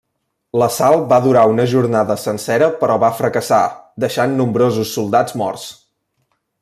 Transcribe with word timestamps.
L'assalt 0.59 1.03
va 1.11 1.19
durar 1.25 1.43
una 1.51 1.65
jornada 1.73 2.15
sencera 2.23 2.69
però 2.79 2.95
va 3.03 3.11
fracassar, 3.19 3.61
deixant 4.05 4.35
nombrosos 4.41 4.95
soldats 4.99 5.37
morts. 5.43 5.69